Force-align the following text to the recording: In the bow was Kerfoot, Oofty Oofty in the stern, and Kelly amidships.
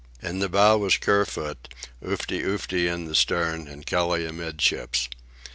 In 0.19 0.39
the 0.39 0.49
bow 0.49 0.79
was 0.79 0.97
Kerfoot, 0.97 1.71
Oofty 2.03 2.41
Oofty 2.43 2.91
in 2.91 3.05
the 3.05 3.13
stern, 3.13 3.67
and 3.67 3.85
Kelly 3.85 4.25
amidships. 4.25 5.07